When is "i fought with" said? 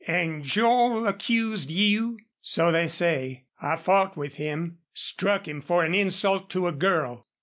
3.61-4.33